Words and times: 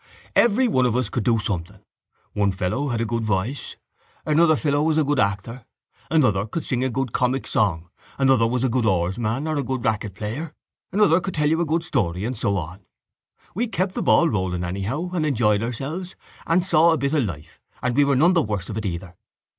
Everyone 0.35 0.87
of 0.87 0.95
us 0.95 1.09
could 1.09 1.23
do 1.23 1.37
something. 1.37 1.77
One 2.33 2.51
fellow 2.51 2.87
had 2.87 3.01
a 3.01 3.05
good 3.05 3.23
voice, 3.23 3.75
another 4.25 4.55
fellow 4.55 4.81
was 4.81 4.97
a 4.97 5.03
good 5.03 5.19
actor, 5.19 5.63
another 6.09 6.47
could 6.47 6.65
sing 6.65 6.83
a 6.83 6.89
good 6.89 7.11
comic 7.13 7.45
song, 7.45 7.87
another 8.17 8.47
was 8.47 8.63
a 8.63 8.67
good 8.67 8.87
oarsman 8.87 9.45
or 9.47 9.57
a 9.57 9.63
good 9.63 9.85
racket 9.85 10.15
player, 10.15 10.55
another 10.91 11.19
could 11.21 11.35
tell 11.35 11.51
a 11.61 11.65
good 11.65 11.83
story 11.83 12.25
and 12.25 12.35
so 12.35 12.57
on. 12.57 12.79
We 13.53 13.67
kept 13.67 13.93
the 13.93 14.01
ball 14.01 14.27
rolling 14.27 14.63
anyhow 14.63 15.11
and 15.13 15.23
enjoyed 15.23 15.61
ourselves 15.61 16.15
and 16.47 16.65
saw 16.65 16.91
a 16.93 16.97
bit 16.97 17.13
of 17.13 17.23
life 17.23 17.61
and 17.83 17.95
we 17.95 18.03
were 18.03 18.15
none 18.15 18.33
the 18.33 18.41
worse 18.41 18.69
of 18.69 18.77
it 18.79 18.87
either. 18.87 19.15